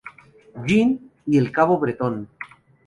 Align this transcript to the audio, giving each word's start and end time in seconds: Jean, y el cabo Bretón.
Jean, 0.65 0.99
y 1.27 1.37
el 1.37 1.51
cabo 1.51 1.77
Bretón. 1.77 2.27